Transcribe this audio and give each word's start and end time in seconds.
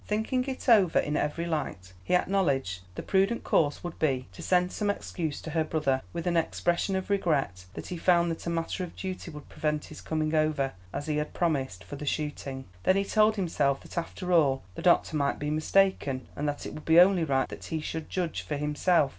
Thinking 0.07 0.43
it 0.45 0.67
over 0.67 0.97
in 0.97 1.15
every 1.15 1.45
light, 1.45 1.93
he 2.03 2.15
acknowledged 2.15 2.79
the 2.95 3.03
prudent 3.03 3.43
course 3.43 3.83
would 3.83 3.99
be 3.99 4.27
to 4.33 4.41
send 4.41 4.71
some 4.71 4.89
excuse 4.89 5.39
to 5.43 5.51
her 5.51 5.63
brother, 5.63 6.01
with 6.11 6.25
an 6.25 6.35
expression 6.35 6.95
of 6.95 7.11
regret 7.11 7.65
that 7.75 7.89
he 7.89 7.97
found 7.97 8.31
that 8.31 8.47
a 8.47 8.49
matter 8.49 8.83
of 8.83 8.95
duty 8.95 9.29
would 9.29 9.47
prevent 9.47 9.85
his 9.85 10.01
coming 10.01 10.33
over, 10.33 10.71
as 10.91 11.05
he 11.05 11.17
had 11.17 11.35
promised, 11.35 11.83
for 11.83 11.97
the 11.97 12.07
shooting. 12.07 12.65
Then 12.81 12.95
he 12.95 13.05
told 13.05 13.35
himself 13.35 13.81
that 13.81 13.95
after 13.95 14.33
all 14.33 14.63
the 14.73 14.81
doctor 14.81 15.15
might 15.15 15.37
be 15.37 15.51
mistaken, 15.51 16.27
and 16.35 16.49
that 16.49 16.65
it 16.65 16.73
would 16.73 16.85
be 16.85 16.99
only 16.99 17.23
right 17.23 17.47
that 17.49 17.65
he 17.65 17.79
should 17.79 18.09
judge 18.09 18.41
for 18.41 18.55
himself. 18.57 19.09